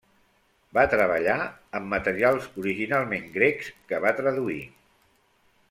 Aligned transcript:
Va 0.77 0.85
treballar 0.93 1.35
amb 1.79 1.91
materials 1.91 2.47
originalment 2.63 3.29
grecs 3.37 3.71
que 3.93 4.01
va 4.07 4.15
traduir. 4.23 4.61